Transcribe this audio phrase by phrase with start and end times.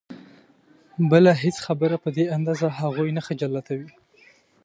[1.11, 3.89] بله هېڅ خبره په دې اندازه هغوی نه خجالتوي.